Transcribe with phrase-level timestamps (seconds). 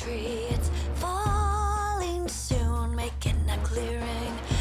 [0.00, 0.46] tree.
[0.50, 4.59] It's falling soon, making a clearing.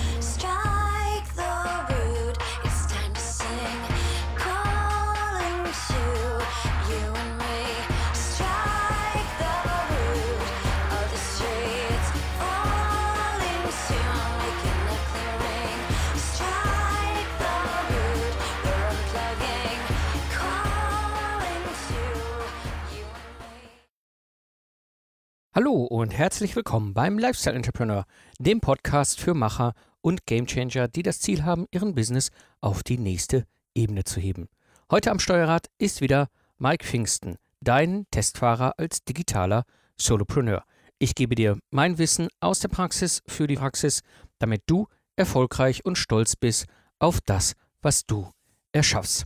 [25.62, 28.06] Hallo und herzlich willkommen beim Lifestyle Entrepreneur,
[28.40, 33.46] dem Podcast für Macher und Gamechanger, die das Ziel haben, ihren Business auf die nächste
[33.76, 34.48] Ebene zu heben.
[34.90, 39.66] Heute am Steuerrad ist wieder Mike Pfingsten, dein Testfahrer als digitaler
[39.98, 40.64] Solopreneur.
[40.98, 44.00] Ich gebe dir mein Wissen aus der Praxis für die Praxis,
[44.38, 44.88] damit du
[45.18, 46.68] erfolgreich und stolz bist
[47.00, 47.52] auf das,
[47.82, 48.32] was du
[48.72, 49.26] erschaffst.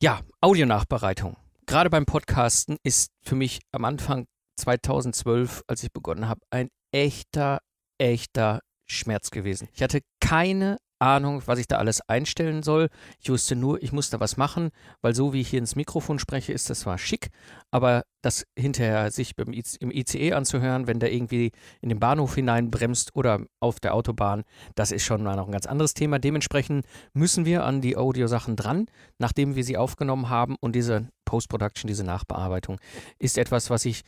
[0.00, 1.36] Ja, Audionachbereitung.
[1.66, 7.60] Gerade beim Podcasten ist für mich am Anfang 2012, als ich begonnen habe, ein echter,
[7.98, 9.68] echter Schmerz gewesen.
[9.72, 12.88] Ich hatte keine Ahnung, was ich da alles einstellen soll.
[13.20, 14.70] Ich wusste nur, ich muss da was machen,
[15.02, 17.28] weil so wie ich hier ins Mikrofon spreche, ist das zwar schick,
[17.70, 23.40] aber das hinterher sich im ICE anzuhören, wenn der irgendwie in den Bahnhof hineinbremst oder
[23.60, 26.18] auf der Autobahn, das ist schon mal noch ein ganz anderes Thema.
[26.18, 28.86] Dementsprechend müssen wir an die Audiosachen dran,
[29.18, 32.80] nachdem wir sie aufgenommen haben und diese Post-Production, diese Nachbearbeitung
[33.18, 34.02] ist etwas, was ich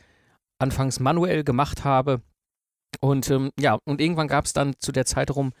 [0.59, 2.21] anfangs manuell gemacht habe.
[3.01, 5.53] Und ähm, ja, und irgendwann gab es dann zu der Zeit rum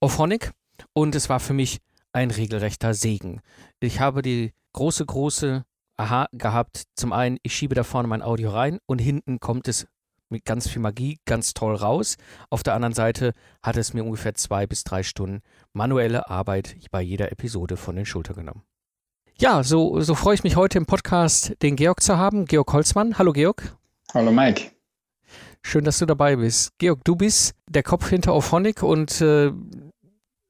[0.00, 0.52] Ophonic
[0.92, 1.78] und es war für mich
[2.12, 3.40] ein regelrechter Segen.
[3.80, 5.64] Ich habe die große, große
[5.98, 6.84] Aha gehabt.
[6.94, 9.86] Zum einen, ich schiebe da vorne mein Audio rein und hinten kommt es
[10.28, 12.16] mit ganz viel Magie ganz toll raus.
[12.50, 13.32] Auf der anderen Seite
[13.62, 18.06] hat es mir ungefähr zwei bis drei Stunden manuelle Arbeit bei jeder Episode von den
[18.06, 18.62] Schultern genommen.
[19.38, 22.46] Ja, so, so freue ich mich heute im Podcast den Georg zu haben.
[22.46, 23.18] Georg Holzmann.
[23.18, 23.76] Hallo Georg.
[24.16, 24.70] Hallo Mike.
[25.60, 26.72] Schön, dass du dabei bist.
[26.78, 29.52] Georg, du bist der Kopf hinter Auphonic und äh,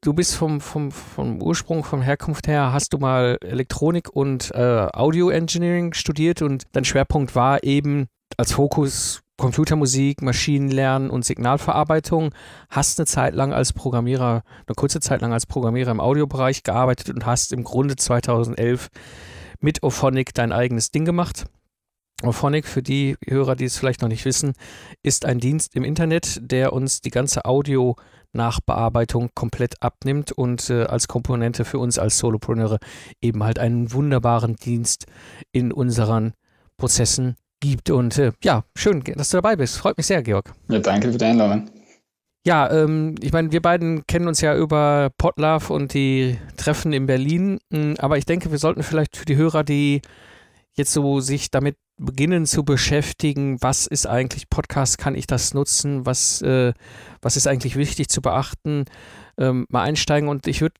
[0.02, 4.86] du bist vom, vom, vom Ursprung, vom Herkunft her, hast du mal Elektronik und äh,
[4.92, 12.32] Audio Engineering studiert und dein Schwerpunkt war eben als Fokus Computermusik, Maschinenlernen und Signalverarbeitung.
[12.70, 17.12] Hast eine Zeit lang als Programmierer, eine kurze Zeit lang als Programmierer im Audiobereich gearbeitet
[17.12, 18.90] und hast im Grunde 2011
[19.58, 21.46] mit Auphonic dein eigenes Ding gemacht.
[22.22, 24.54] Auphonic, für die Hörer, die es vielleicht noch nicht wissen,
[25.02, 31.08] ist ein Dienst im Internet, der uns die ganze Audio-Nachbearbeitung komplett abnimmt und äh, als
[31.08, 32.78] Komponente für uns als Solopreneure
[33.20, 35.06] eben halt einen wunderbaren Dienst
[35.52, 36.32] in unseren
[36.78, 37.90] Prozessen gibt.
[37.90, 39.76] Und äh, ja, schön, dass du dabei bist.
[39.76, 40.54] Freut mich sehr, Georg.
[40.68, 41.70] Ja, danke für die Einladung.
[42.46, 47.06] Ja, ähm, ich meine, wir beiden kennen uns ja über Podlove und die Treffen in
[47.06, 50.02] Berlin, Mm, aber ich denke, wir sollten vielleicht für die Hörer, die
[50.74, 56.04] jetzt so sich damit beginnen zu beschäftigen, was ist eigentlich Podcast, kann ich das nutzen,
[56.06, 56.72] was, äh,
[57.22, 58.84] was ist eigentlich wichtig zu beachten,
[59.38, 60.74] ähm, mal einsteigen und ich würde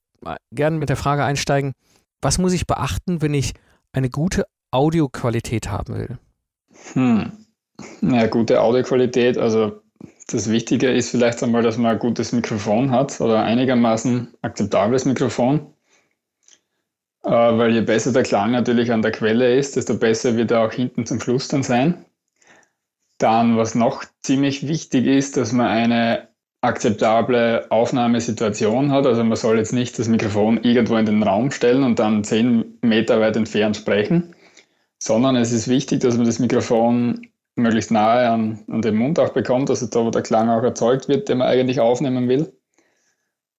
[0.53, 1.73] gerne mit der Frage einsteigen,
[2.21, 3.53] was muss ich beachten, wenn ich
[3.93, 6.19] eine gute Audioqualität haben will?
[6.93, 7.33] Hm.
[8.03, 9.39] Ja, gute Audioqualität.
[9.39, 9.81] Also
[10.29, 15.73] das Wichtige ist vielleicht einmal, dass man ein gutes Mikrofon hat oder einigermaßen akzeptables Mikrofon.
[17.27, 20.61] Äh, weil je besser der Klang natürlich an der Quelle ist, desto besser wird er
[20.61, 22.05] auch hinten zum Schluss dann sein.
[23.19, 26.29] Dann, was noch ziemlich wichtig ist, dass man eine
[26.61, 29.07] akzeptable Aufnahmesituation hat.
[29.07, 32.79] Also man soll jetzt nicht das Mikrofon irgendwo in den Raum stellen und dann zehn
[32.83, 34.35] Meter weit entfernt sprechen,
[34.99, 37.27] sondern es ist wichtig, dass man das Mikrofon
[37.57, 41.09] möglichst nahe an, an den Mund auch bekommt, also da, wo der Klang auch erzeugt
[41.09, 42.53] wird, den man eigentlich aufnehmen will.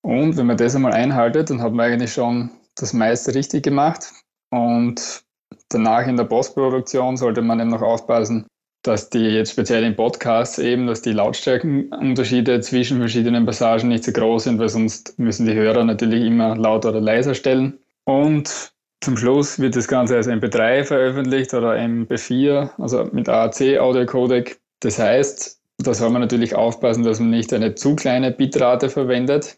[0.02, 4.12] Und wenn man das einmal einhaltet, dann hat man eigentlich schon das meiste richtig gemacht.
[4.52, 5.24] Und
[5.70, 8.48] danach in der Postproduktion sollte man eben noch aufpassen,
[8.84, 14.12] dass die jetzt speziell in Podcasts eben, dass die Lautstärkenunterschiede zwischen verschiedenen Passagen nicht so
[14.12, 17.80] groß sind, weil sonst müssen die Hörer natürlich immer lauter oder leiser stellen.
[18.06, 18.72] Und
[19.02, 24.60] zum Schluss wird das Ganze als MP3 veröffentlicht oder MP4, also mit AAC-Audio-Codec.
[24.80, 29.58] Das heißt, da soll man natürlich aufpassen, dass man nicht eine zu kleine Bitrate verwendet,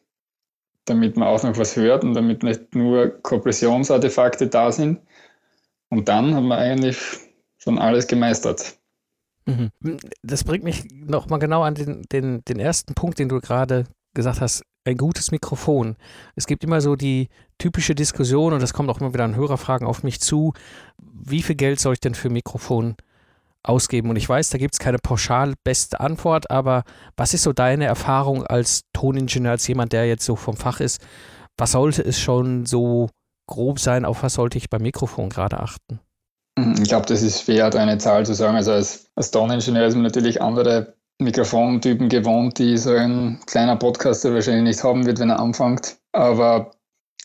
[0.85, 4.99] damit man auch noch was hört und damit nicht nur Kompressionsartefakte da sind.
[5.89, 6.97] Und dann haben wir eigentlich
[7.57, 8.77] schon alles gemeistert.
[9.45, 9.71] Mhm.
[10.21, 14.41] Das bringt mich nochmal genau an den, den, den ersten Punkt, den du gerade gesagt
[14.41, 15.97] hast, ein gutes Mikrofon.
[16.35, 19.87] Es gibt immer so die typische Diskussion und das kommt auch immer wieder an Hörerfragen
[19.87, 20.53] auf mich zu.
[20.97, 22.95] Wie viel Geld soll ich denn für ein Mikrofon
[23.63, 24.09] ausgeben?
[24.09, 26.83] Und ich weiß, da gibt es keine pauschal beste Antwort, aber
[27.17, 31.01] was ist so deine Erfahrung als Toningenieur, als jemand, der jetzt so vom Fach ist?
[31.57, 33.09] Was sollte es schon so
[33.47, 34.06] grob sein?
[34.06, 36.00] Auf was sollte ich beim Mikrofon gerade achten?
[36.57, 38.56] Mhm, ich glaube, das ist schwer, eine Zahl zu sagen.
[38.56, 44.33] Also als, als Toningenieur ist man natürlich andere Mikrofontypen gewohnt, die so ein kleiner Podcaster
[44.33, 45.97] wahrscheinlich nicht haben wird, wenn er anfängt.
[46.13, 46.71] Aber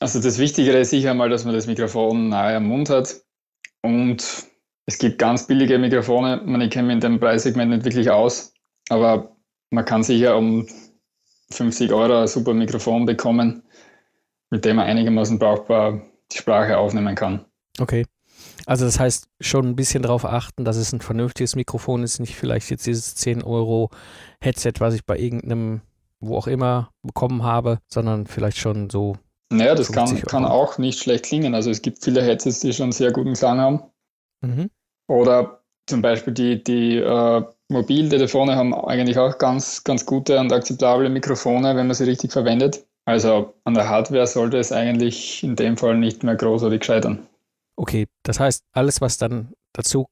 [0.00, 3.14] also das Wichtigere ist sicher mal, dass man das Mikrofon nahe am Mund hat.
[3.82, 4.46] Und
[4.86, 6.42] es gibt ganz billige Mikrofone.
[6.44, 8.52] Man, ich kenne mich in dem Preissegment nicht wirklich aus.
[8.90, 9.36] Aber
[9.70, 10.66] man kann sicher um
[11.50, 13.62] 50 Euro ein super Mikrofon bekommen,
[14.50, 16.02] mit dem man einigermaßen brauchbar
[16.32, 17.44] die Sprache aufnehmen kann.
[17.78, 18.04] Okay.
[18.66, 22.34] Also das heißt schon ein bisschen darauf achten, dass es ein vernünftiges Mikrofon ist, nicht
[22.34, 23.90] vielleicht jetzt dieses 10 Euro
[24.40, 25.82] Headset, was ich bei irgendeinem,
[26.20, 29.16] wo auch immer, bekommen habe, sondern vielleicht schon so.
[29.50, 31.54] Naja, das kann, kann auch nicht schlecht klingen.
[31.54, 33.82] Also es gibt viele Headsets, die schon sehr guten Klang haben.
[34.40, 34.70] Mhm.
[35.08, 41.08] Oder zum Beispiel die, die äh, Mobiltelefone haben eigentlich auch ganz, ganz gute und akzeptable
[41.08, 42.86] Mikrofone, wenn man sie richtig verwendet.
[43.06, 47.26] Also an der Hardware sollte es eigentlich in dem Fall nicht mehr großartig scheitern.
[47.76, 50.06] Okay, das heißt, alles, was dann dazu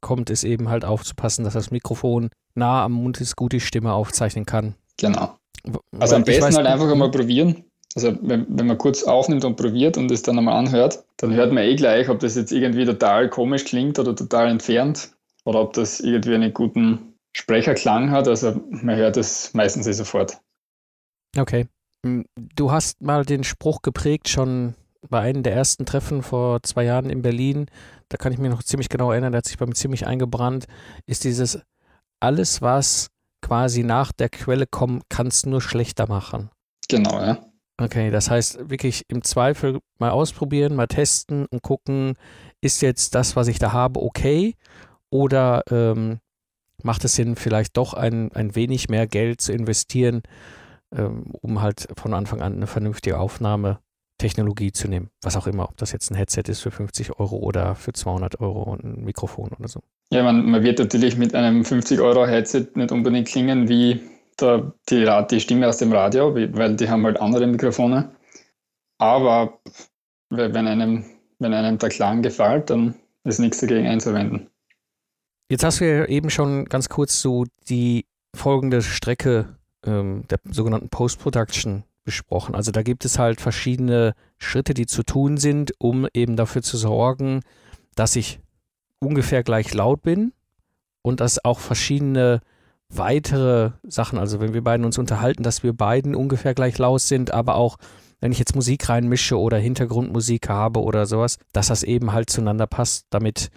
[0.00, 3.92] kommt, ist eben halt aufzupassen, dass das Mikrofon nah am Mund ist, gut die Stimme
[3.92, 4.74] aufzeichnen kann.
[4.98, 5.36] Genau.
[5.64, 7.64] Also Weil am besten weiß, halt einfach einmal probieren.
[7.94, 11.52] Also wenn, wenn man kurz aufnimmt und probiert und es dann einmal anhört, dann hört
[11.52, 15.10] man eh gleich, ob das jetzt irgendwie total komisch klingt oder total entfernt
[15.44, 18.28] oder ob das irgendwie einen guten Sprecherklang hat.
[18.28, 20.38] Also man hört es meistens eh sofort.
[21.36, 21.66] Okay.
[22.04, 24.74] Hm, du hast mal den Spruch geprägt, schon
[25.08, 27.66] bei einem der ersten Treffen vor zwei Jahren in Berlin,
[28.08, 30.66] da kann ich mich noch ziemlich genau erinnern, der hat sich bei mir ziemlich eingebrannt,
[31.06, 31.60] ist dieses
[32.20, 33.08] alles, was
[33.42, 36.50] quasi nach der Quelle kommt, kann es nur schlechter machen.
[36.88, 37.49] Genau, ja.
[37.80, 42.14] Okay, das heißt wirklich im Zweifel mal ausprobieren, mal testen und gucken,
[42.60, 44.54] ist jetzt das, was ich da habe, okay?
[45.08, 46.18] Oder ähm,
[46.82, 50.22] macht es Sinn, vielleicht doch ein, ein wenig mehr Geld zu investieren,
[50.94, 53.78] ähm, um halt von Anfang an eine vernünftige Aufnahme
[54.18, 55.08] Technologie zu nehmen.
[55.22, 58.40] Was auch immer, ob das jetzt ein Headset ist für 50 Euro oder für 200
[58.40, 59.80] Euro und ein Mikrofon oder so.
[60.12, 64.00] Ja, man, man wird natürlich mit einem 50 Euro Headset nicht unbedingt klingen wie
[64.40, 68.10] der, die, die Stimme aus dem Radio, weil die haben halt andere Mikrofone.
[68.98, 69.60] Aber
[70.30, 71.04] wenn einem,
[71.38, 72.94] wenn einem der Klang gefällt, dann
[73.24, 74.50] ist nichts dagegen einzuwenden.
[75.48, 80.90] Jetzt hast du ja eben schon ganz kurz so die folgende Strecke ähm, der sogenannten
[80.90, 82.54] Post-Production besprochen.
[82.54, 86.76] Also da gibt es halt verschiedene Schritte, die zu tun sind, um eben dafür zu
[86.76, 87.40] sorgen,
[87.94, 88.40] dass ich
[89.00, 90.32] ungefähr gleich laut bin
[91.02, 92.40] und dass auch verschiedene
[92.90, 97.32] weitere Sachen, also wenn wir beiden uns unterhalten, dass wir beiden ungefähr gleich laut sind,
[97.32, 97.76] aber auch
[98.20, 102.66] wenn ich jetzt Musik reinmische oder Hintergrundmusik habe oder sowas, dass das eben halt zueinander
[102.66, 103.50] passt, damit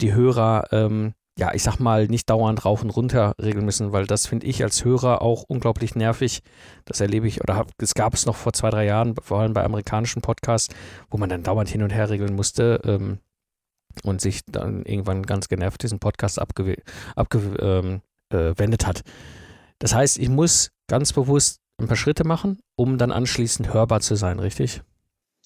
[0.00, 4.06] die Hörer ähm, ja, ich sag mal, nicht dauernd rauf und runter regeln müssen, weil
[4.06, 6.42] das finde ich als Hörer auch unglaublich nervig.
[6.84, 9.62] Das erlebe ich, oder es gab es noch vor zwei, drei Jahren, vor allem bei
[9.62, 10.74] amerikanischen Podcasts,
[11.10, 13.18] wo man dann dauernd hin und her regeln musste ähm,
[14.02, 18.00] und sich dann irgendwann ganz genervt diesen Podcast abgewendet abge, ähm,
[18.30, 18.54] äh,
[18.84, 19.02] hat.
[19.78, 24.16] Das heißt, ich muss ganz bewusst ein paar Schritte machen, um dann anschließend hörbar zu
[24.16, 24.82] sein, richtig?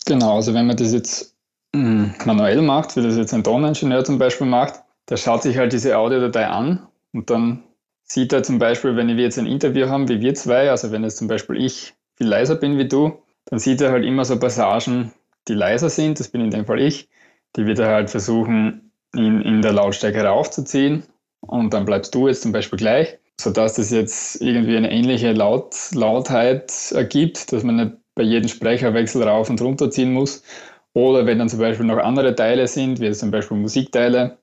[0.06, 1.36] Genau, also wenn man das jetzt
[1.74, 5.72] hm, manuell macht, wie das jetzt ein Toningenieur zum Beispiel macht, der schaut sich halt
[5.72, 7.64] diese Audiodatei an und dann
[8.02, 11.04] sieht er zum Beispiel, wenn wir jetzt ein Interview haben, wie wir zwei, also wenn
[11.04, 14.38] jetzt zum Beispiel ich viel leiser bin wie du, dann sieht er halt immer so
[14.38, 15.12] Passagen,
[15.48, 17.08] die leiser sind, das bin in dem Fall ich,
[17.56, 21.04] die wird er halt versuchen, in, in der Lautstärke raufzuziehen
[21.42, 25.74] und dann bleibst du jetzt zum Beispiel gleich, sodass das jetzt irgendwie eine ähnliche Laut,
[25.92, 30.42] Lautheit ergibt, dass man nicht bei jedem Sprecherwechsel rauf und runter ziehen muss.
[30.94, 34.38] Oder wenn dann zum Beispiel noch andere Teile sind, wie zum Beispiel Musikteile,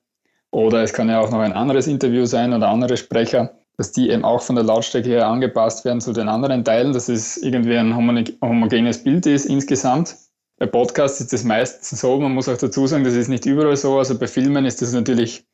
[0.50, 4.10] oder es kann ja auch noch ein anderes Interview sein oder andere Sprecher, dass die
[4.10, 7.76] eben auch von der Lautstärke her angepasst werden zu den anderen Teilen, dass es irgendwie
[7.76, 10.16] ein homogenes Bild ist insgesamt.
[10.58, 13.76] Bei Podcasts ist das meistens so, man muss auch dazu sagen, das ist nicht überall
[13.76, 13.98] so.
[13.98, 15.46] Also bei Filmen ist das natürlich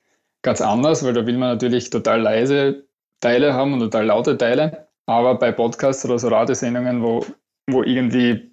[0.42, 2.86] ganz anders, weil da will man natürlich total leise
[3.20, 4.88] Teile haben und total laute Teile.
[5.06, 7.24] Aber bei Podcasts oder so Radiosendungen, wo,
[7.68, 8.50] wo irgendwie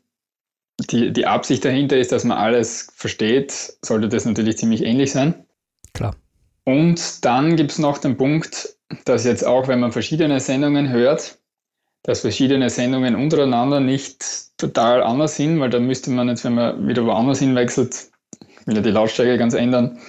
[0.89, 3.51] die, die Absicht dahinter ist, dass man alles versteht,
[3.83, 5.45] sollte das natürlich ziemlich ähnlich sein.
[5.93, 6.15] Klar.
[6.65, 8.75] Und dann gibt es noch den Punkt,
[9.05, 11.37] dass jetzt auch, wenn man verschiedene Sendungen hört,
[12.03, 14.23] dass verschiedene Sendungen untereinander nicht
[14.57, 18.11] total anders sind, weil da müsste man jetzt, wenn man wieder woanders hinwechselt,
[18.65, 19.99] wieder die Lautstärke ganz ändern.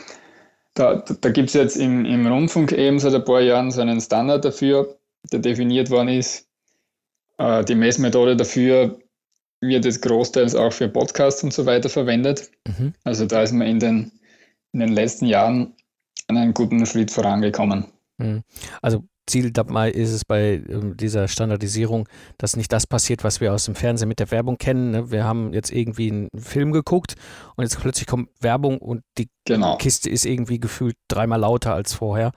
[0.74, 4.00] Da, da gibt es jetzt im, im Rundfunk eben seit ein paar Jahren so einen
[4.00, 4.96] Standard dafür,
[5.32, 6.48] der definiert worden ist.
[7.38, 8.98] Äh, die Messmethode dafür
[9.60, 12.50] wird jetzt großteils auch für Podcasts und so weiter verwendet.
[12.66, 12.92] Mhm.
[13.04, 14.12] Also da ist man in den,
[14.72, 15.74] in den letzten Jahren
[16.28, 17.86] einen guten Schritt vorangekommen.
[18.18, 18.42] Mhm.
[18.82, 23.52] Also Ziel dabei ist es bei ähm, dieser Standardisierung, dass nicht das passiert, was wir
[23.52, 24.90] aus dem Fernsehen mit der Werbung kennen.
[24.90, 25.10] Ne?
[25.10, 27.14] Wir haben jetzt irgendwie einen Film geguckt
[27.56, 29.76] und jetzt plötzlich kommt Werbung und die genau.
[29.78, 32.32] Kiste ist irgendwie gefühlt dreimal lauter als vorher.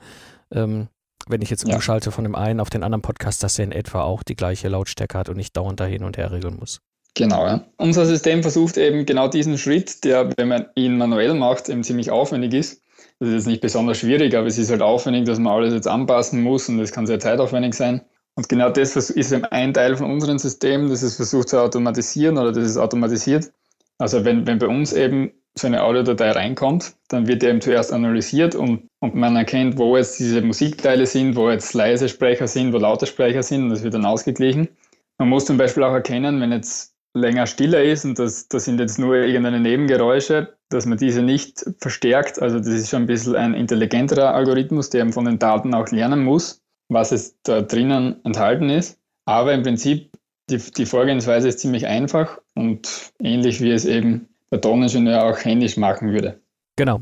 [0.52, 0.88] Ähm,
[1.28, 1.76] wenn ich jetzt ja.
[1.76, 4.70] umschalte von dem einen auf den anderen Podcast, dass er in etwa auch die gleiche
[4.70, 6.80] Lautstärke hat und nicht dauernd da hin und her regeln muss.
[7.16, 7.66] Genau, ja.
[7.78, 12.12] Unser System versucht eben genau diesen Schritt, der, wenn man ihn manuell macht, eben ziemlich
[12.12, 12.84] aufwendig ist,
[13.20, 15.88] das ist jetzt nicht besonders schwierig, aber es ist halt aufwendig, dass man alles jetzt
[15.88, 18.02] anpassen muss und das kann sehr zeitaufwendig sein.
[18.36, 22.38] Und genau das ist eben ein Teil von unserem System, das es versucht zu automatisieren
[22.38, 23.52] oder das ist automatisiert.
[23.98, 27.92] Also wenn, wenn bei uns eben so eine Audiodatei reinkommt, dann wird die eben zuerst
[27.92, 32.74] analysiert und, und man erkennt, wo jetzt diese Musikteile sind, wo jetzt leise Sprecher sind,
[32.74, 34.70] wo laute Sprecher sind und das wird dann ausgeglichen.
[35.18, 38.80] Man muss zum Beispiel auch erkennen, wenn jetzt länger stiller ist und das, das sind
[38.80, 42.42] jetzt nur irgendeine Nebengeräusche, dass man diese nicht verstärkt.
[42.42, 45.90] Also das ist schon ein bisschen ein intelligenterer Algorithmus, der eben von den Daten auch
[45.90, 49.00] lernen muss, was es da drinnen enthalten ist.
[49.26, 50.12] Aber im Prinzip,
[50.50, 55.78] die, die Vorgehensweise ist ziemlich einfach und ähnlich wie es eben der Toningenieur auch händisch
[55.78, 56.40] machen würde.
[56.76, 57.02] Genau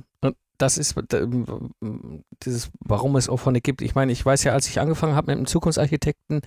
[0.57, 0.95] das ist
[2.43, 3.81] dieses, warum es Ophonic gibt.
[3.81, 6.41] Ich meine, ich weiß ja, als ich angefangen habe mit dem Zukunftsarchitekten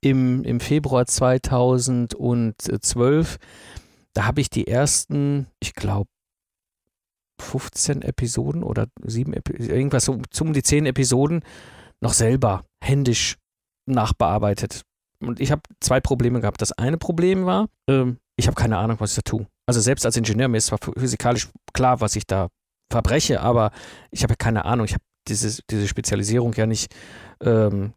[0.00, 3.38] im, im Februar 2012,
[4.14, 6.08] da habe ich die ersten, ich glaube,
[7.40, 11.42] 15 Episoden oder sieben, irgendwas so um die 10 Episoden
[12.00, 13.36] noch selber händisch
[13.86, 14.82] nachbearbeitet.
[15.22, 16.62] Und ich habe zwei Probleme gehabt.
[16.62, 19.46] Das eine Problem war, ähm, ich habe keine Ahnung, was ich da tue.
[19.66, 22.48] Also selbst als Ingenieur, mir ist zwar physikalisch klar, was ich da
[22.90, 23.70] verbreche, aber
[24.10, 26.92] ich habe ja keine Ahnung, ich habe diese, diese Spezialisierung ja nicht
[27.42, 27.92] ähm,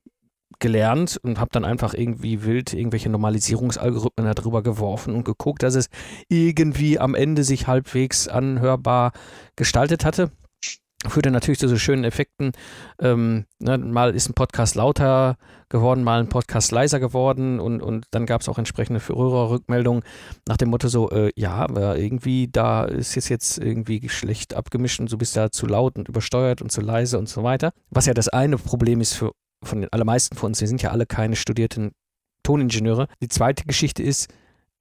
[0.59, 5.89] gelernt und habe dann einfach irgendwie wild irgendwelche Normalisierungsalgorithmen darüber geworfen und geguckt, dass es
[6.29, 9.11] irgendwie am Ende sich halbwegs anhörbar
[9.55, 10.31] gestaltet hatte
[11.09, 12.51] führte natürlich zu so schönen Effekten.
[12.99, 15.37] Ähm, ne, mal ist ein Podcast lauter
[15.69, 20.03] geworden, mal ein Podcast leiser geworden und, und dann gab es auch entsprechende Rückmeldungen
[20.47, 25.11] nach dem Motto so, äh, ja, irgendwie da ist es jetzt irgendwie schlecht abgemischt und
[25.11, 27.71] du bist da zu laut und übersteuert und zu leise und so weiter.
[27.89, 29.31] Was ja das eine Problem ist für
[29.65, 31.91] von den allermeisten von uns, wir sind ja alle keine studierten
[32.43, 33.07] Toningenieure.
[33.21, 34.27] Die zweite Geschichte ist,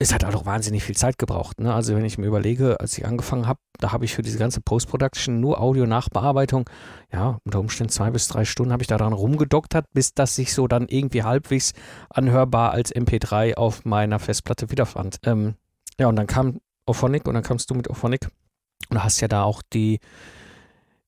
[0.02, 1.60] es hat auch wahnsinnig viel Zeit gebraucht.
[1.60, 1.72] Ne?
[1.72, 4.60] Also wenn ich mir überlege, als ich angefangen habe, da habe ich für diese ganze
[4.60, 6.68] Post-Production nur Audio-Nachbearbeitung,
[7.12, 10.66] ja, unter Umständen zwei bis drei Stunden habe ich daran rumgedoktert, bis das sich so
[10.66, 11.72] dann irgendwie halbwegs
[12.10, 15.18] anhörbar als MP3 auf meiner Festplatte wiederfand.
[15.24, 15.54] Ähm,
[15.98, 18.28] ja, und dann kam Ophonic und dann kamst du mit Ophonic
[18.90, 20.00] und hast ja da auch die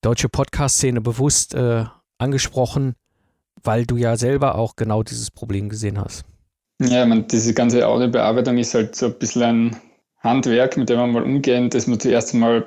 [0.02, 1.84] deutsche Podcast-Szene bewusst äh,
[2.18, 2.94] angesprochen,
[3.62, 6.24] weil du ja selber auch genau dieses Problem gesehen hast.
[6.80, 9.76] Ja, ich meine, diese ganze Audiobearbeitung ist halt so ein bisschen ein
[10.18, 12.66] Handwerk, mit dem man mal umgehen, das man zuerst mal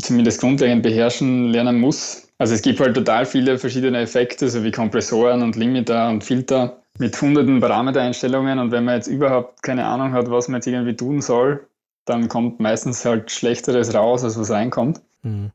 [0.00, 2.28] zumindest grundlegend beherrschen lernen muss.
[2.38, 6.82] Also es gibt halt total viele verschiedene Effekte, so wie Kompressoren und Limiter und Filter
[6.98, 10.96] mit hunderten Parametereinstellungen und wenn man jetzt überhaupt keine Ahnung hat, was man jetzt irgendwie
[10.96, 11.66] tun soll,
[12.04, 15.00] dann kommt meistens halt Schlechteres raus, als was reinkommt.
[15.22, 15.52] Mhm.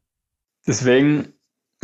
[0.66, 1.34] Deswegen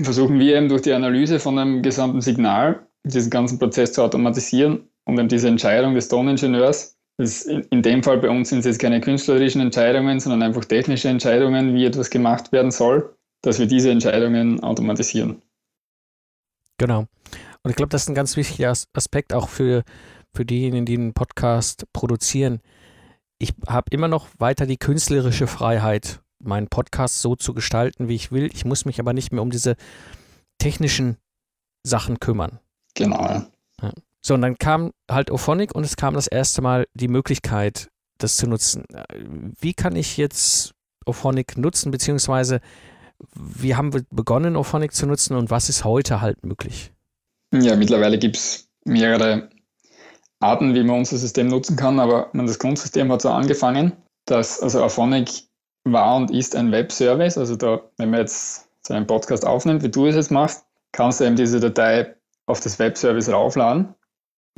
[0.03, 4.89] versuchen wir eben durch die Analyse von einem gesamten Signal diesen ganzen Prozess zu automatisieren
[5.05, 8.99] und dann diese Entscheidung des Toningenieurs, in dem Fall bei uns sind es jetzt keine
[8.99, 14.63] künstlerischen Entscheidungen, sondern einfach technische Entscheidungen, wie etwas gemacht werden soll, dass wir diese Entscheidungen
[14.63, 15.41] automatisieren.
[16.79, 17.05] Genau.
[17.61, 19.83] Und ich glaube, das ist ein ganz wichtiger Aspekt auch für,
[20.33, 22.61] für diejenigen, die einen Podcast produzieren.
[23.37, 28.31] Ich habe immer noch weiter die künstlerische Freiheit, meinen Podcast so zu gestalten, wie ich
[28.31, 28.49] will.
[28.53, 29.75] Ich muss mich aber nicht mehr um diese
[30.57, 31.17] technischen
[31.83, 32.59] Sachen kümmern.
[32.95, 33.21] Genau.
[33.81, 33.91] Ja.
[34.21, 38.37] So, und dann kam halt Ophonic und es kam das erste Mal die Möglichkeit, das
[38.37, 38.85] zu nutzen.
[39.59, 40.73] Wie kann ich jetzt
[41.05, 42.61] Ophonic nutzen, beziehungsweise
[43.35, 46.91] wie haben wir begonnen, Ophonic zu nutzen und was ist heute halt möglich?
[47.51, 49.49] Ja, mittlerweile gibt es mehrere
[50.39, 53.93] Arten, wie man unser System nutzen kann, aber das Grundsystem hat so angefangen,
[54.25, 55.43] dass also Ophonic
[55.85, 57.37] war und ist ein Webservice.
[57.37, 61.19] Also da, wenn man jetzt so einen Podcast aufnimmt, wie du es jetzt machst, kannst
[61.19, 63.95] du eben diese Datei auf das Webservice raufladen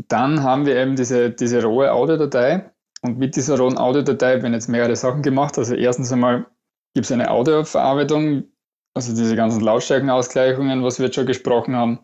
[0.08, 2.70] dann haben wir eben diese, diese rohe Audiodatei
[3.02, 5.58] und mit dieser rohen Audiodatei werden jetzt mehrere Sachen gemacht.
[5.58, 6.46] Also erstens einmal
[6.94, 8.46] gibt es eine Audioverarbeitung,
[8.94, 12.00] also diese ganzen Lautstärkenausgleichungen, was wir jetzt schon gesprochen haben.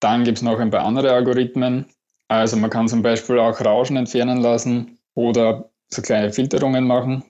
[0.00, 1.86] Dann gibt es noch ein paar andere Algorithmen.
[2.28, 7.24] Also man kann zum Beispiel auch Rauschen entfernen lassen oder so kleine Filterungen machen.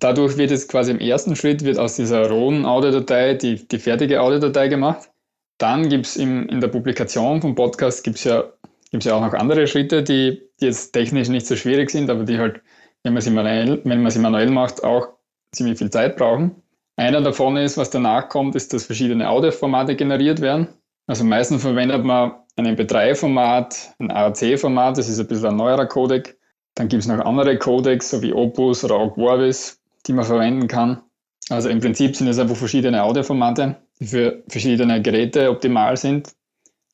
[0.00, 4.20] Dadurch wird jetzt quasi im ersten Schritt wird aus dieser rohen Audiodatei die, die fertige
[4.20, 5.10] Audiodatei gemacht.
[5.58, 8.44] Dann gibt es in der Publikation vom Podcast gibt's ja
[8.94, 12.08] gibt es ja auch noch andere Schritte, die, die jetzt technisch nicht so schwierig sind,
[12.10, 12.62] aber die halt,
[13.02, 15.08] wenn man sie manuell, wenn man sie manuell macht, auch
[15.50, 16.62] ziemlich viel Zeit brauchen.
[16.94, 20.68] Einer davon ist, was danach kommt, ist, dass verschiedene Audioformate generiert werden.
[21.08, 26.38] Also meistens verwendet man ein MP3-Format, ein AAC-Format, das ist ein bisschen ein neuerer Codec.
[26.76, 31.02] Dann gibt es noch andere Codecs, so wie Opus oder Ogwarvis, die man verwenden kann.
[31.50, 36.32] Also im Prinzip sind es einfach verschiedene Audioformate, die für verschiedene Geräte optimal sind.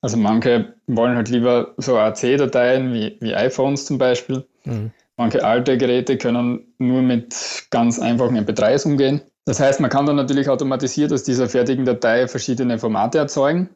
[0.03, 4.47] Also manche wollen halt lieber so AAC-Dateien wie, wie iPhones zum Beispiel.
[4.65, 4.93] Mhm.
[5.17, 9.21] Manche alte Geräte können nur mit ganz einfachen MP3s umgehen.
[9.45, 13.71] Das heißt, man kann dann natürlich automatisiert aus dieser fertigen Datei verschiedene Formate erzeugen.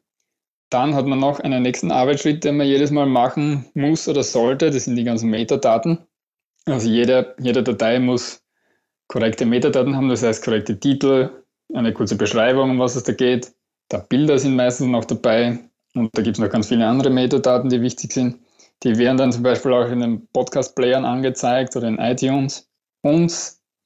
[0.70, 4.70] Dann hat man noch einen nächsten Arbeitsschritt, den man jedes Mal machen muss oder sollte.
[4.70, 5.98] Das sind die ganzen Metadaten.
[6.64, 8.43] Also jede, jede Datei muss
[9.08, 11.30] korrekte Metadaten haben, das heißt korrekte Titel,
[11.72, 13.52] eine kurze Beschreibung, um was es da geht.
[13.88, 15.58] Da Bilder sind meistens noch dabei
[15.94, 18.38] und da gibt es noch ganz viele andere Metadaten, die wichtig sind.
[18.82, 22.68] Die werden dann zum Beispiel auch in den Podcast-Playern angezeigt oder in iTunes.
[23.02, 23.32] Und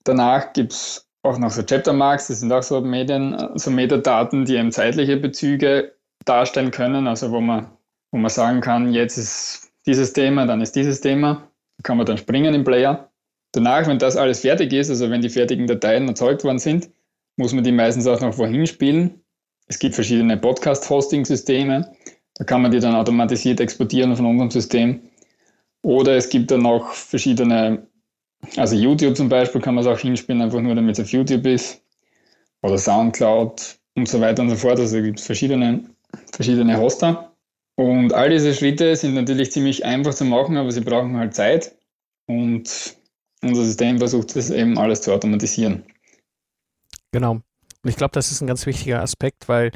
[0.05, 4.57] danach gibt es auch noch so Chaptermarks, das sind auch so Medien, so Metadaten, die
[4.57, 5.95] eben zeitliche Bezüge
[6.25, 7.69] darstellen können, also wo man,
[8.13, 11.49] wo man sagen kann, jetzt ist dieses Thema, dann ist dieses Thema.
[11.79, 13.08] Da kann man dann springen im Player.
[13.53, 16.91] Danach, wenn das alles fertig ist, also wenn die fertigen Dateien erzeugt worden sind,
[17.37, 19.23] muss man die meistens auch noch wohin spielen.
[19.69, 21.93] Es gibt verschiedene Podcast-Hosting-Systeme.
[22.35, 25.01] Da kann man die dann automatisiert exportieren von unserem System.
[25.83, 27.87] Oder es gibt dann noch verschiedene,
[28.57, 31.47] also YouTube zum Beispiel kann man es auch hinspielen, einfach nur damit es auf YouTube
[31.47, 31.83] ist.
[32.63, 34.79] Oder Soundcloud und so weiter und so fort.
[34.79, 35.85] Also gibt es verschiedene,
[36.33, 37.33] verschiedene Hoster.
[37.77, 41.77] Und all diese Schritte sind natürlich ziemlich einfach zu machen, aber sie brauchen halt Zeit.
[42.27, 42.98] Und
[43.43, 45.85] unser System versucht es eben alles zu automatisieren.
[47.13, 47.33] Genau.
[47.33, 49.69] Und ich glaube, das ist ein ganz wichtiger Aspekt, weil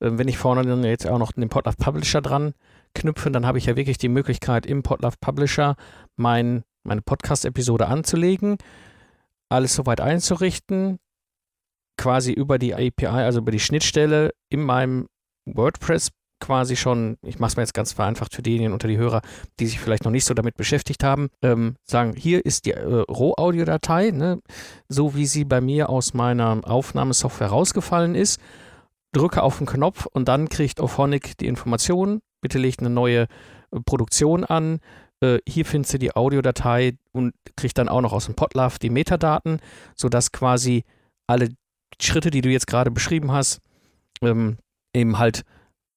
[0.00, 2.54] äh, wenn ich vorne dann jetzt auch noch den Podlove Publisher dran
[2.94, 5.76] knüpfe, dann habe ich ja wirklich die Möglichkeit, im Podlove Publisher
[6.16, 8.58] mein, meine Podcast-Episode anzulegen,
[9.48, 10.98] alles soweit einzurichten,
[11.96, 15.08] quasi über die API, also über die Schnittstelle in meinem
[15.44, 16.10] WordPress
[16.42, 19.22] quasi schon, ich mache es mir jetzt ganz vereinfacht für diejenigen unter die Hörer,
[19.60, 23.04] die sich vielleicht noch nicht so damit beschäftigt haben, ähm, sagen, hier ist die äh,
[23.08, 24.42] Rohaudiodatei, ne,
[24.88, 28.40] so wie sie bei mir aus meiner Aufnahmesoftware rausgefallen ist,
[29.12, 33.22] drücke auf den Knopf und dann kriegt Auphonic die Information, bitte legt eine neue
[33.70, 34.80] äh, Produktion an,
[35.20, 38.90] äh, hier findest du die Audiodatei und kriegt dann auch noch aus dem Podlove die
[38.90, 39.60] Metadaten,
[39.94, 40.82] sodass quasi
[41.28, 41.50] alle
[42.00, 43.60] Schritte, die du jetzt gerade beschrieben hast,
[44.22, 44.58] ähm,
[44.92, 45.44] eben halt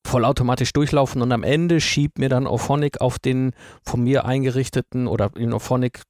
[0.06, 3.52] vollautomatisch durchlaufen und am Ende schiebt mir dann Auphonic auf den
[3.84, 6.04] von mir eingerichteten oder in Auphonic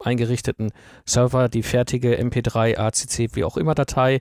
[0.00, 0.72] eingerichteten
[1.06, 4.20] Server die fertige MP3, ACC, wie auch immer Datei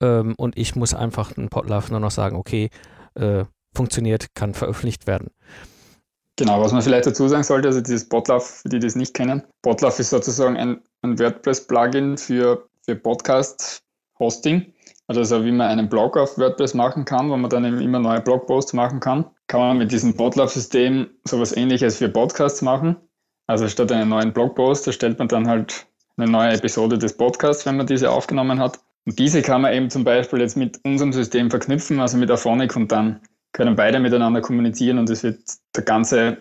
[0.00, 2.70] ähm, und ich muss einfach ein Podlove nur noch sagen, okay,
[3.14, 5.28] äh, funktioniert, kann veröffentlicht werden.
[6.36, 9.42] Genau, was man vielleicht dazu sagen sollte, also dieses Podlove, für die, das nicht kennen,
[9.62, 14.72] Podlove ist sozusagen ein, ein WordPress-Plugin für, für Podcast-Hosting.
[15.10, 18.74] Also wie man einen Blog auf WordPress machen kann, wo man dann immer neue Blogposts
[18.74, 22.94] machen kann, kann man mit diesem Podlove-System sowas ähnliches für Podcasts machen.
[23.48, 27.76] Also statt einen neuen Blogpost erstellt man dann halt eine neue Episode des Podcasts, wenn
[27.76, 28.78] man diese aufgenommen hat.
[29.04, 32.76] Und diese kann man eben zum Beispiel jetzt mit unserem System verknüpfen, also mit Aphonic
[32.76, 33.20] und dann
[33.50, 35.40] können beide miteinander kommunizieren und es wird
[35.74, 36.36] der ganze,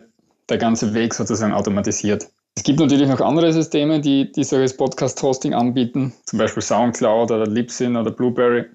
[0.47, 2.29] der ganze Weg sozusagen automatisiert.
[2.60, 7.48] Es gibt natürlich noch andere Systeme, die, die solches Podcast-Hosting anbieten, zum Beispiel Soundcloud oder
[7.48, 8.65] Libsyn oder Blueberry.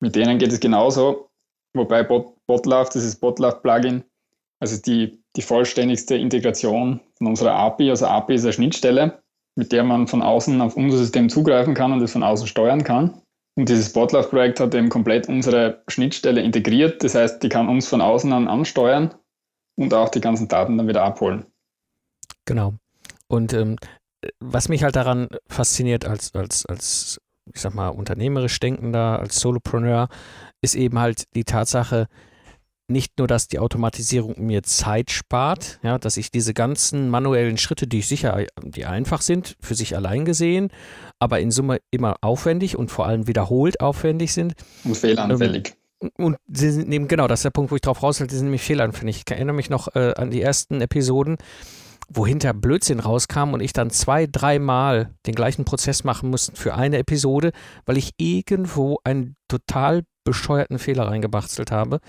[0.00, 1.30] Mit denen geht es genauso,
[1.72, 4.04] wobei Bot, Botlove, dieses Botlove-Plugin,
[4.60, 9.22] also die, die vollständigste Integration von unserer API, also API ist eine Schnittstelle,
[9.56, 12.84] mit der man von außen auf unser System zugreifen kann und es von außen steuern
[12.84, 13.22] kann.
[13.56, 18.02] Und dieses Botlove-Projekt hat eben komplett unsere Schnittstelle integriert, das heißt, die kann uns von
[18.02, 19.14] außen an ansteuern
[19.76, 21.46] und auch die ganzen Daten dann wieder abholen.
[22.44, 22.74] Genau.
[23.28, 23.76] Und ähm,
[24.40, 27.20] was mich halt daran fasziniert als, als, als,
[27.52, 30.08] ich sag mal, unternehmerisch Denkender, als Solopreneur,
[30.62, 32.06] ist eben halt die Tatsache,
[32.88, 37.86] nicht nur, dass die Automatisierung mir Zeit spart, ja, dass ich diese ganzen manuellen Schritte,
[37.86, 40.68] die sicher, die einfach sind, für sich allein gesehen,
[41.18, 44.54] aber in Summe immer aufwendig und vor allem wiederholt aufwendig sind.
[44.84, 45.74] Und fehlanfällig.
[46.02, 48.26] Ähm, und sie sind eben, genau, das ist der Punkt, wo ich drauf raus will,
[48.26, 49.22] die sind nämlich fehlanfällig.
[49.24, 51.38] Ich erinnere mich noch äh, an die ersten Episoden,
[52.08, 56.74] wo hinter Blödsinn rauskam und ich dann zwei, dreimal den gleichen Prozess machen musste für
[56.74, 57.52] eine Episode,
[57.86, 62.00] weil ich irgendwo einen total bescheuerten Fehler reingebastelt habe.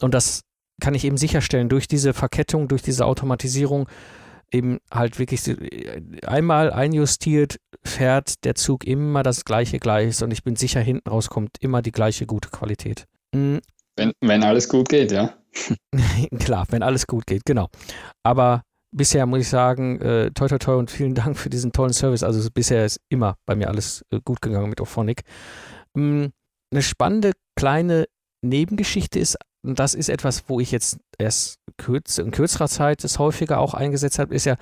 [0.00, 0.42] Und das
[0.80, 3.88] kann ich eben sicherstellen durch diese Verkettung, durch diese Automatisierung
[4.52, 5.42] eben halt wirklich
[6.26, 11.30] einmal einjustiert, fährt der Zug immer das gleiche Gleis und ich bin sicher, hinten raus
[11.30, 13.06] kommt immer die gleiche gute Qualität.
[13.34, 13.60] Mhm.
[13.96, 15.34] Wenn, wenn alles gut geht, ja.
[16.38, 17.68] Klar, wenn alles gut geht, genau.
[18.22, 21.92] Aber bisher muss ich sagen, äh, toi toi toi und vielen Dank für diesen tollen
[21.92, 22.22] Service.
[22.22, 25.22] Also bisher ist immer bei mir alles äh, gut gegangen mit Ophonic.
[25.96, 26.32] Ähm,
[26.70, 28.06] eine spannende kleine
[28.42, 33.18] Nebengeschichte ist und das ist etwas, wo ich jetzt erst kürz, in kürzerer Zeit das
[33.18, 34.56] häufiger auch eingesetzt habe, ist ja,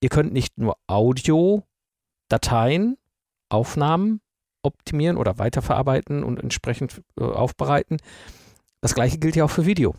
[0.00, 1.64] ihr könnt nicht nur Audio,
[2.28, 2.96] Dateien,
[3.50, 4.20] Aufnahmen
[4.62, 7.98] optimieren oder weiterverarbeiten und entsprechend äh, aufbereiten.
[8.80, 9.94] Das gleiche gilt ja auch für Video.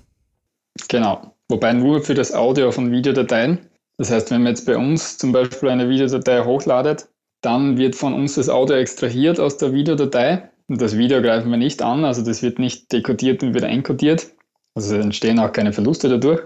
[0.88, 1.36] Genau.
[1.50, 3.70] Wobei nur für das Audio von Videodateien.
[3.98, 7.10] Das heißt, wenn man jetzt bei uns zum Beispiel eine Videodatei hochladet,
[7.42, 10.50] dann wird von uns das Audio extrahiert aus der Videodatei.
[10.68, 14.28] Und das Video greifen wir nicht an, also das wird nicht dekodiert und wieder enkodiert.
[14.76, 16.42] Also entstehen auch keine Verluste dadurch.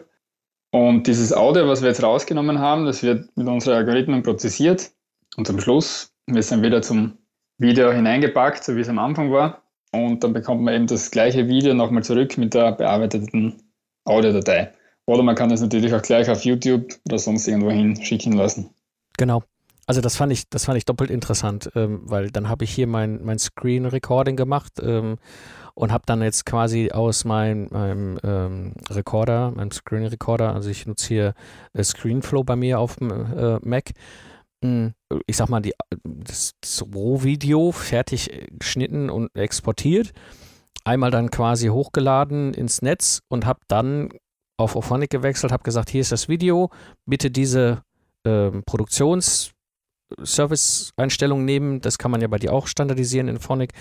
[0.71, 4.91] Und dieses Audio, was wir jetzt rausgenommen haben, das wird mit unseren Algorithmen prozessiert.
[5.35, 7.17] Und zum Schluss wird es dann wieder zum
[7.57, 9.63] Video hineingepackt, so wie es am Anfang war.
[9.91, 13.61] Und dann bekommt man eben das gleiche Video nochmal zurück mit der bearbeiteten
[14.05, 14.73] Audiodatei.
[15.05, 18.69] Oder man kann es natürlich auch gleich auf YouTube oder sonst irgendwo hinschicken lassen.
[19.17, 19.43] Genau.
[19.85, 22.87] Also das fand ich, das fand ich doppelt interessant, ähm, weil dann habe ich hier
[22.87, 25.17] mein, mein Screen Recording gemacht ähm,
[25.75, 30.85] und habe dann jetzt quasi aus mein, meinem ähm, Recorder, meinem Screen Recorder, also ich
[30.85, 31.33] nutze hier
[31.73, 33.91] äh, ScreenFlow bei mir auf dem äh, Mac,
[34.63, 34.93] hm,
[35.27, 40.13] ich sag mal, die, das, das Rohvideo fertig geschnitten und exportiert,
[40.85, 44.11] einmal dann quasi hochgeladen ins Netz und habe dann
[44.57, 46.69] auf Ophonic gewechselt, habe gesagt, hier ist das Video,
[47.05, 47.81] bitte diese
[48.25, 53.73] ähm, Produktions-Service-Einstellung nehmen, das kann man ja bei dir auch standardisieren in Phonic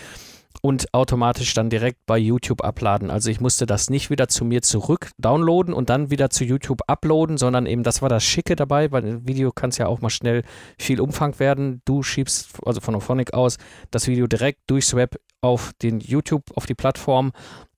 [0.60, 3.10] und automatisch dann direkt bei YouTube abladen.
[3.10, 6.82] Also ich musste das nicht wieder zu mir zurück downloaden und dann wieder zu YouTube
[6.86, 10.00] uploaden, sondern eben das war das Schicke dabei, weil ein Video kann es ja auch
[10.00, 10.42] mal schnell
[10.78, 11.80] viel Umfang werden.
[11.84, 13.56] Du schiebst also von Ophonic aus
[13.90, 17.32] das Video direkt durchs Web auf den YouTube, auf die Plattform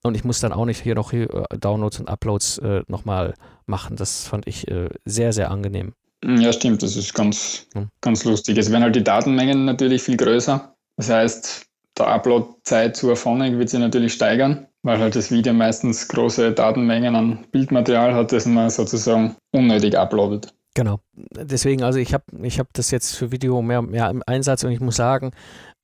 [0.04, 3.34] und ich muss dann auch nicht hier noch hier äh, Downloads und Uploads äh, nochmal
[3.66, 3.96] machen.
[3.96, 5.94] Das fand ich äh, sehr, sehr angenehm.
[6.24, 7.88] Ja, stimmt, das ist ganz, hm.
[8.00, 8.56] ganz lustig.
[8.56, 10.74] Es werden halt die Datenmengen natürlich viel größer.
[10.96, 11.66] Das heißt,
[11.98, 17.14] der Upload-Zeit zu Aphonic wird sich natürlich steigern, weil halt das Video meistens große Datenmengen
[17.14, 20.54] an Bildmaterial hat, das man sozusagen unnötig uploadet.
[20.74, 20.98] Genau.
[21.14, 24.72] Deswegen, also ich habe ich hab das jetzt für Video mehr, mehr im Einsatz und
[24.72, 25.30] ich muss sagen,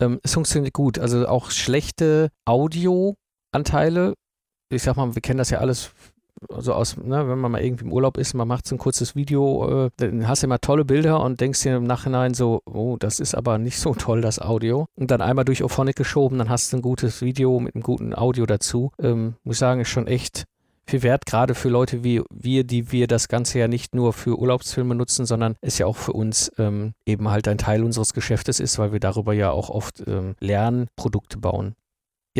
[0.00, 0.98] ähm, es funktioniert gut.
[0.98, 2.30] Also auch schlechte
[3.52, 4.14] Audioanteile,
[4.70, 5.92] ich sag mal, wir kennen das ja alles
[6.48, 9.14] also aus, ne, wenn man mal irgendwie im Urlaub ist, man macht so ein kurzes
[9.14, 12.96] Video, äh, dann hast du immer tolle Bilder und denkst dir im Nachhinein so, oh,
[12.98, 14.86] das ist aber nicht so toll, das Audio.
[14.94, 18.14] Und dann einmal durch Ophonic geschoben, dann hast du ein gutes Video mit einem guten
[18.14, 18.90] Audio dazu.
[19.02, 20.44] Ähm, muss sagen, ist schon echt
[20.86, 24.38] viel wert, gerade für Leute wie wir, die wir das Ganze ja nicht nur für
[24.38, 28.60] Urlaubsfilme nutzen, sondern es ja auch für uns ähm, eben halt ein Teil unseres Geschäftes
[28.60, 31.74] ist, weil wir darüber ja auch oft ähm, Lernprodukte bauen.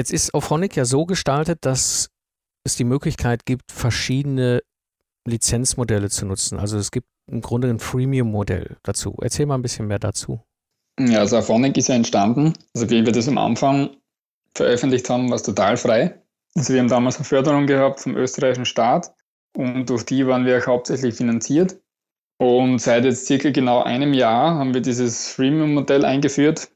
[0.01, 2.09] Jetzt ist Ophonic ja so gestaltet, dass
[2.65, 4.63] es die Möglichkeit gibt, verschiedene
[5.29, 6.59] Lizenzmodelle zu nutzen.
[6.59, 9.19] Also es gibt im Grunde ein Freemium-Modell dazu.
[9.21, 10.41] Erzähl mal ein bisschen mehr dazu.
[10.99, 13.91] Ja, also Aphonic ist ja entstanden, also wie wir das am Anfang
[14.55, 16.19] veröffentlicht haben, war es total frei.
[16.55, 19.13] Also wir haben damals eine Förderung gehabt vom österreichischen Staat
[19.55, 21.79] und durch die waren wir auch hauptsächlich finanziert.
[22.39, 26.71] Und seit jetzt circa genau einem Jahr haben wir dieses Freemium-Modell eingeführt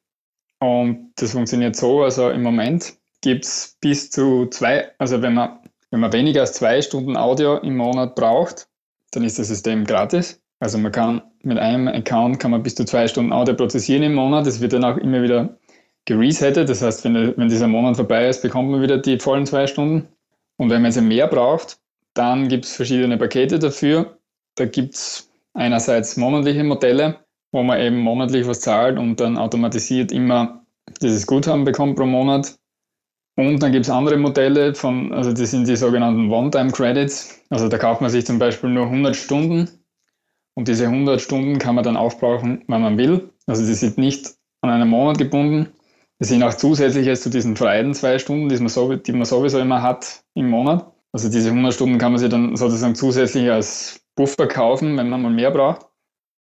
[0.60, 5.58] und das funktioniert so, also im Moment gibt es bis zu zwei, also wenn man
[5.90, 8.66] wenn man weniger als zwei Stunden Audio im Monat braucht,
[9.12, 10.42] dann ist das System gratis.
[10.58, 14.14] Also man kann mit einem Account kann man bis zu zwei Stunden Audio prozessieren im
[14.14, 14.44] Monat.
[14.48, 15.56] Es wird dann auch immer wieder
[16.04, 16.68] geresettet.
[16.68, 20.08] Das heißt, wenn, wenn dieser Monat vorbei ist, bekommt man wieder die vollen zwei Stunden.
[20.56, 21.78] Und wenn man jetzt mehr braucht,
[22.14, 24.18] dann gibt es verschiedene Pakete dafür.
[24.56, 27.20] Da gibt es einerseits monatliche Modelle,
[27.52, 30.64] wo man eben monatlich was zahlt und dann automatisiert immer
[31.00, 32.56] dieses Guthaben bekommt pro Monat.
[33.36, 37.40] Und dann gibt es andere Modelle von, also das sind die sogenannten One-Time-Credits.
[37.50, 39.68] Also da kauft man sich zum Beispiel nur 100 Stunden
[40.54, 43.30] und diese 100 Stunden kann man dann aufbrauchen, wann man will.
[43.46, 45.72] Also die sind nicht an einen Monat gebunden.
[46.20, 49.58] Das sind auch zusätzliche zu diesen freien zwei Stunden, die man, so, die man sowieso
[49.58, 50.90] immer hat im Monat.
[51.12, 55.22] Also diese 100 Stunden kann man sich dann sozusagen zusätzlich als Buffer kaufen, wenn man
[55.22, 55.86] mal mehr braucht.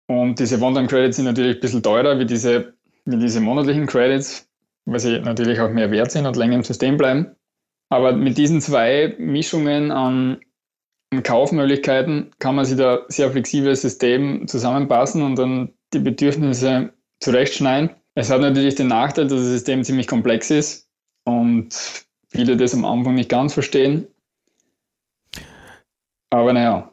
[0.08, 2.74] Und diese One-Time-Credits sind natürlich ein bisschen teurer wie diese,
[3.06, 4.49] wie diese monatlichen Credits
[4.92, 7.36] weil sie natürlich auch mehr wert sind und länger im System bleiben.
[7.90, 10.40] Aber mit diesen zwei Mischungen an
[11.24, 17.92] Kaufmöglichkeiten kann man sich da sehr flexibles System zusammenpassen und dann die Bedürfnisse zurechtschneiden.
[18.14, 20.88] Es hat natürlich den Nachteil, dass das System ziemlich komplex ist
[21.26, 24.08] und viele das am Anfang nicht ganz verstehen.
[26.30, 26.92] Aber naja,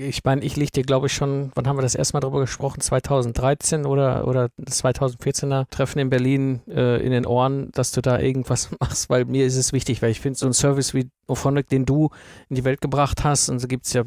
[0.00, 2.80] ich meine, ich liege dir, glaube ich, schon, wann haben wir das erstmal drüber gesprochen?
[2.80, 8.18] 2013 oder, oder das 2014er Treffen in Berlin äh, in den Ohren, dass du da
[8.20, 11.68] irgendwas machst, weil mir ist es wichtig, weil ich finde, so ein Service wie Ophonic,
[11.68, 12.10] den du
[12.48, 14.04] in die Welt gebracht hast, und so gibt es ja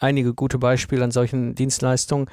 [0.00, 2.26] einige gute Beispiele an solchen Dienstleistungen,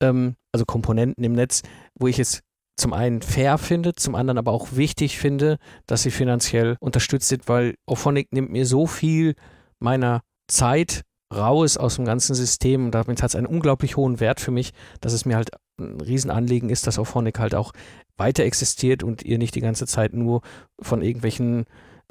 [0.00, 1.62] ähm, also Komponenten im Netz,
[1.94, 2.40] wo ich es
[2.76, 7.48] zum einen fair finde, zum anderen aber auch wichtig finde, dass sie finanziell unterstützt sind,
[7.48, 9.34] weil Ophonic nimmt mir so viel
[9.78, 11.02] meiner Zeit
[11.34, 14.72] raus aus dem ganzen System und damit hat es einen unglaublich hohen Wert für mich,
[15.00, 17.72] dass es mir halt ein Riesenanliegen ist, dass Auphonic halt auch
[18.16, 20.42] weiter existiert und ihr nicht die ganze Zeit nur
[20.80, 21.64] von irgendwelchen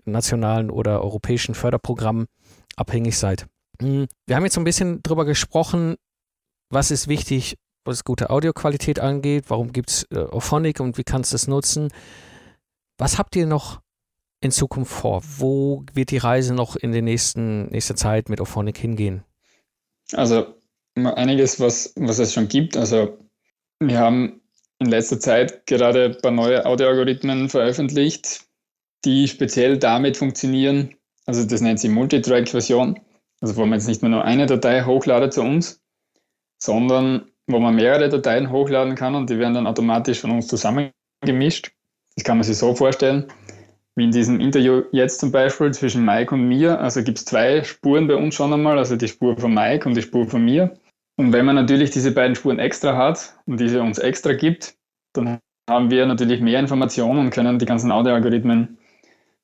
[0.06, 2.28] nationalen oder europäischen Förderprogrammen
[2.76, 3.48] abhängig seid.
[3.82, 5.96] Hm, wir haben jetzt so ein bisschen drüber gesprochen,
[6.70, 11.32] was ist wichtig, was gute Audioqualität angeht, warum gibt es äh, Auphonic und wie kannst
[11.32, 11.90] du es nutzen.
[12.98, 13.82] Was habt ihr noch
[14.42, 15.22] in Zukunft vor?
[15.38, 19.24] Wo wird die Reise noch in der nächsten nächster Zeit mit Auphonic hingehen?
[20.14, 20.56] Also
[20.96, 22.78] einiges, was, was es schon gibt.
[22.78, 23.18] Also
[23.80, 24.42] wir haben
[24.80, 28.46] in letzter Zeit gerade ein paar neue Audioalgorithmen veröffentlicht,
[29.06, 30.96] die speziell damit funktionieren.
[31.26, 33.00] Also das nennt sich Multitrack-Version.
[33.42, 35.82] Also wo man jetzt nicht mehr nur eine Datei hochladet zu uns,
[36.62, 41.72] sondern wo man mehrere Dateien hochladen kann und die werden dann automatisch von uns zusammengemischt.
[42.16, 43.32] Das kann man sich so vorstellen,
[44.00, 46.80] wie in diesem Interview jetzt zum Beispiel zwischen Mike und mir.
[46.80, 49.96] Also gibt es zwei Spuren bei uns schon einmal, also die Spur von Mike und
[49.96, 50.74] die Spur von mir.
[51.18, 54.76] Und wenn man natürlich diese beiden Spuren extra hat und diese uns extra gibt,
[55.14, 58.78] dann haben wir natürlich mehr Informationen und können die ganzen Audioalgorithmen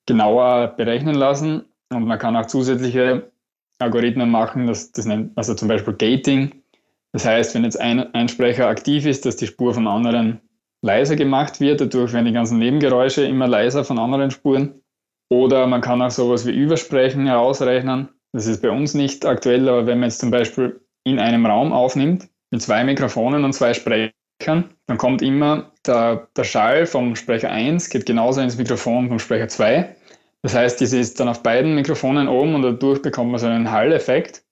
[0.05, 1.65] genauer berechnen lassen.
[1.93, 3.29] Und man kann auch zusätzliche
[3.79, 6.63] Algorithmen machen, das, das nennt, also zum Beispiel Gating.
[7.11, 10.39] Das heißt, wenn jetzt ein, ein Sprecher aktiv ist, dass die Spur vom anderen
[10.85, 11.81] leiser gemacht wird.
[11.81, 14.81] Dadurch werden die ganzen Nebengeräusche immer leiser von anderen Spuren.
[15.29, 18.09] Oder man kann auch sowas wie Übersprechen herausrechnen.
[18.31, 21.73] Das ist bei uns nicht aktuell, aber wenn man jetzt zum Beispiel in einem Raum
[21.73, 24.13] aufnimmt, mit zwei Mikrofonen und zwei Sprechern,
[24.85, 29.47] dann kommt immer der, der Schall vom Sprecher 1, geht genauso ins Mikrofon vom Sprecher
[29.47, 29.95] 2.
[30.43, 33.71] Das heißt, das ist dann auf beiden Mikrofonen oben und dadurch bekommt man so einen
[33.71, 34.43] Hall-Effekt.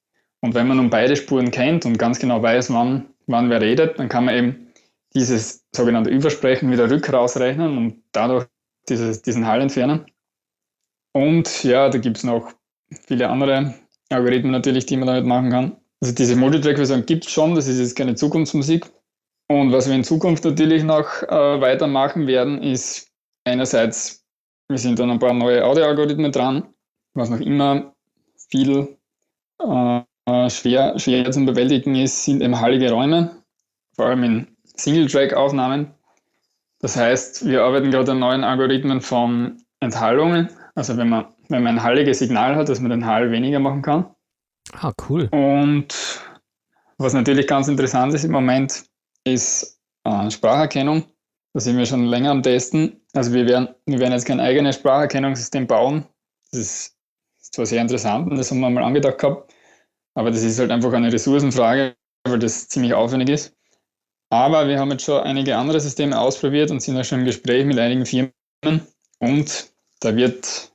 [0.42, 4.00] Und wenn man nun beide Spuren kennt und ganz genau weiß, wann, wann wer redet,
[4.00, 4.73] dann kann man eben
[5.16, 8.48] dieses sogenannte Übersprechen wieder rückrausrechnen und dadurch
[8.90, 10.06] dieses, diesen Hall entfernen.
[11.14, 12.52] Und ja, da gibt es noch
[13.06, 13.76] viele andere
[14.10, 15.78] Algorithmen natürlich, die man damit machen kann.
[16.02, 18.92] Also diese Multitrack-Version gibt es schon, das ist jetzt keine Zukunftsmusik.
[19.48, 23.08] Und was wir in Zukunft natürlich noch äh, weitermachen werden, ist
[23.46, 24.26] einerseits,
[24.68, 26.74] wir sind dann ein paar neue Audio-Algorithmen dran,
[27.14, 27.94] was noch immer
[28.50, 28.98] viel
[29.60, 30.02] äh,
[30.50, 33.44] schwer, schwer zu bewältigen ist, sind eben hallige Räume,
[33.96, 35.94] vor allem in Single-Track-Aufnahmen.
[36.80, 40.50] Das heißt, wir arbeiten gerade an neuen Algorithmen von Enthallungen.
[40.76, 43.82] Also wenn man, wenn man ein halliges Signal hat, dass man den Hall weniger machen
[43.82, 44.14] kann.
[44.74, 45.30] Ah, cool.
[45.32, 45.88] Und
[46.98, 48.84] was natürlich ganz interessant ist im Moment,
[49.24, 51.04] ist äh, Spracherkennung.
[51.54, 53.02] Da sind wir schon länger am Testen.
[53.14, 56.06] Also wir werden, wir werden jetzt kein eigenes Spracherkennungssystem bauen.
[56.52, 56.98] Das ist,
[57.40, 59.54] ist zwar sehr interessant und das haben wir mal angedacht gehabt,
[60.16, 61.96] aber das ist halt einfach eine Ressourcenfrage,
[62.28, 63.56] weil das ziemlich aufwendig ist.
[64.34, 67.66] Aber wir haben jetzt schon einige andere Systeme ausprobiert und sind auch schon im Gespräch
[67.66, 68.82] mit einigen Firmen
[69.20, 70.72] und da wird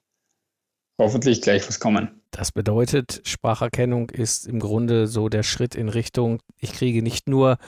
[0.96, 2.22] hoffentlich gleich was kommen.
[2.30, 7.58] Das bedeutet, Spracherkennung ist im Grunde so der Schritt in Richtung, ich kriege nicht nur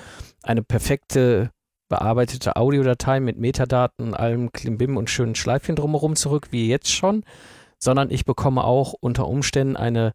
[0.44, 1.50] eine perfekte
[1.88, 7.24] bearbeitete Audiodatei mit Metadaten, allem Klimbim und schönen Schleifchen drumherum zurück, wie jetzt schon,
[7.80, 10.12] sondern ich bekomme auch unter Umständen eine,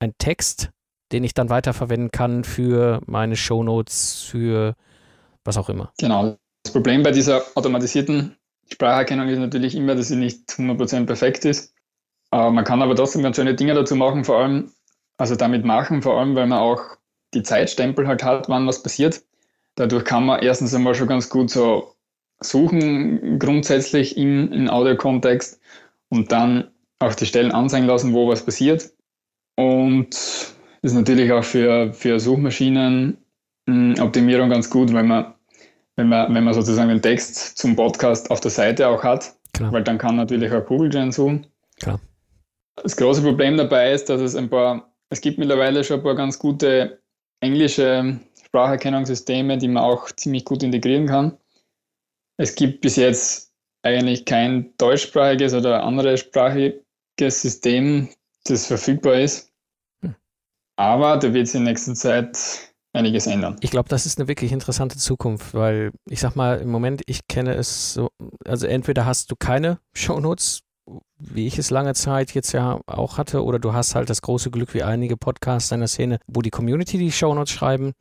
[0.00, 0.70] einen Text,
[1.12, 4.74] den ich dann weiterverwenden kann für meine Shownotes, für
[5.46, 5.92] was auch immer.
[5.98, 6.36] Genau.
[6.62, 8.36] Das Problem bei dieser automatisierten
[8.72, 11.74] Spracherkennung ist natürlich immer, dass sie nicht 100% perfekt ist.
[12.32, 14.72] Äh, man kann aber trotzdem ganz schöne Dinge dazu machen, vor allem,
[15.16, 16.82] also damit machen, vor allem, weil man auch
[17.34, 19.22] die Zeitstempel halt hat, wann was passiert.
[19.76, 21.94] Dadurch kann man erstens einmal schon ganz gut so
[22.40, 25.60] suchen, grundsätzlich im, im Audio-Kontext
[26.08, 28.90] und dann auch die Stellen anzeigen lassen, wo was passiert.
[29.56, 30.08] Und
[30.82, 33.18] ist natürlich auch für, für Suchmaschinen
[33.68, 35.34] Optimierung ganz gut, weil man
[35.96, 39.72] wenn man, wenn man sozusagen den Text zum Podcast auf der Seite auch hat, Klar.
[39.72, 41.46] weil dann kann natürlich auch Google Gen suchen.
[41.80, 42.00] Klar.
[42.76, 46.14] Das große Problem dabei ist, dass es ein paar, es gibt mittlerweile schon ein paar
[46.14, 47.00] ganz gute
[47.40, 51.36] englische Spracherkennungssysteme, die man auch ziemlich gut integrieren kann.
[52.38, 56.82] Es gibt bis jetzt eigentlich kein deutschsprachiges oder anderes sprachiges
[57.18, 58.08] System,
[58.44, 59.50] das verfügbar ist.
[60.02, 60.14] Hm.
[60.76, 63.56] Aber da wird es in nächster Zeit einiges ändern.
[63.60, 67.28] Ich glaube, das ist eine wirklich interessante Zukunft, weil ich sag mal, im Moment, ich
[67.28, 68.10] kenne es so,
[68.44, 70.62] also entweder hast du keine Shownotes,
[71.18, 74.50] wie ich es lange Zeit jetzt ja auch hatte, oder du hast halt das große
[74.50, 77.92] Glück wie einige Podcasts in der Szene, wo die Community die Shownotes schreiben.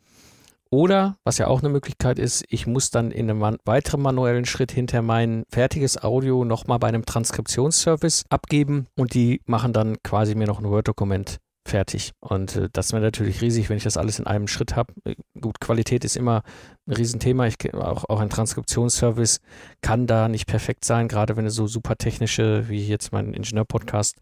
[0.71, 4.71] Oder, was ja auch eine Möglichkeit ist, ich muss dann in einem weiteren manuellen Schritt
[4.71, 10.47] hinter mein fertiges Audio nochmal bei einem Transkriptionsservice abgeben und die machen dann quasi mir
[10.47, 12.13] noch ein Word-Dokument fertig.
[12.19, 14.93] Und äh, das wäre natürlich riesig, wenn ich das alles in einem Schritt habe.
[15.03, 16.43] Äh, gut, Qualität ist immer
[16.87, 17.47] ein Riesenthema.
[17.47, 19.39] Ich, auch, auch ein Transkriptionsservice
[19.81, 24.17] kann da nicht perfekt sein, gerade wenn du so super technische, wie jetzt mein Ingenieur-Podcast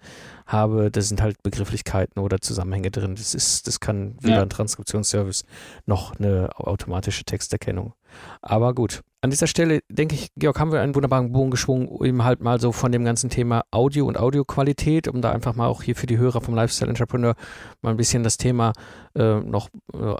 [0.46, 3.16] habe, da sind halt Begrifflichkeiten oder Zusammenhänge drin.
[3.16, 4.42] Das ist, das kann weder Ja.
[4.44, 5.44] ein Transkriptionsservice
[5.86, 7.94] noch eine automatische Texterkennung.
[8.42, 9.02] Aber gut.
[9.22, 12.60] An dieser Stelle, denke ich, Georg, haben wir einen wunderbaren Bogen geschwungen, eben halt mal
[12.60, 16.08] so von dem ganzen Thema Audio und Audioqualität, um da einfach mal auch hier für
[16.08, 17.36] die Hörer vom Lifestyle Entrepreneur
[17.82, 18.74] mal ein bisschen das Thema
[19.16, 20.16] äh, noch äh,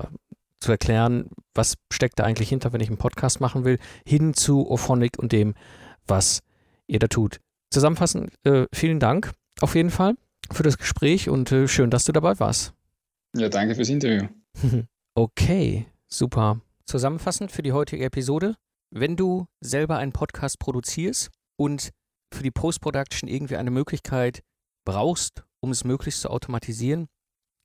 [0.62, 3.78] zu erklären, was steckt da eigentlich hinter, wenn ich einen Podcast machen will,
[4.08, 5.54] hin zu Ophonic und dem,
[6.08, 6.40] was
[6.88, 7.42] ihr da tut.
[7.72, 10.16] Zusammenfassend, äh, vielen Dank auf jeden Fall
[10.52, 12.74] für das Gespräch und äh, schön, dass du dabei warst.
[13.36, 14.28] Ja, danke fürs Interview.
[15.16, 16.60] Okay, super.
[16.86, 18.56] Zusammenfassend für die heutige Episode,
[18.92, 21.92] wenn du selber einen Podcast produzierst und
[22.34, 24.44] für die Post-Production irgendwie eine Möglichkeit
[24.86, 27.08] brauchst, um es möglichst zu automatisieren,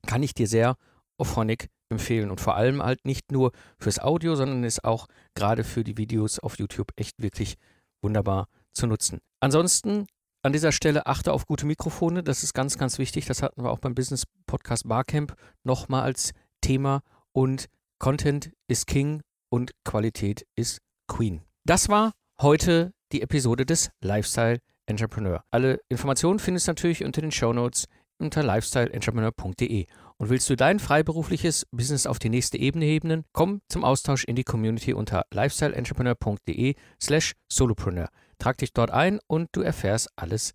[0.06, 0.76] kann ich dir sehr
[1.18, 5.84] Ophonic empfehlen und vor allem halt nicht nur fürs Audio, sondern ist auch gerade für
[5.84, 7.56] die Videos auf YouTube echt wirklich
[8.02, 9.20] wunderbar zu nutzen.
[9.40, 10.06] Ansonsten
[10.42, 13.26] an dieser Stelle achte auf gute Mikrofone, das ist ganz, ganz wichtig.
[13.26, 17.02] Das hatten wir auch beim Business Podcast Barcamp nochmal als Thema
[17.32, 17.66] und
[17.98, 21.42] Content ist King und Qualität ist Queen.
[21.64, 25.42] Das war heute die Episode des Lifestyle Entrepreneur.
[25.50, 27.86] Alle Informationen findest du natürlich unter den Show Notes
[28.20, 29.86] unter lifestyleentrepreneur.de.
[30.16, 33.24] Und willst du dein freiberufliches Business auf die nächste Ebene heben?
[33.32, 38.08] Komm zum Austausch in die Community unter lifestyleentrepreneur.de slash solopreneur.
[38.38, 40.54] Trag dich dort ein und du erfährst alles